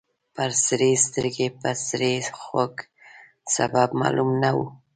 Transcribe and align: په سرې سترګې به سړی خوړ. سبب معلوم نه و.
په 0.35 0.43
سرې 0.65 0.91
سترګې 1.05 1.47
به 1.61 1.71
سړی 1.87 2.15
خوړ. 2.39 2.71
سبب 3.55 3.89
معلوم 4.01 4.29
نه 4.43 4.51
و. 4.55 4.57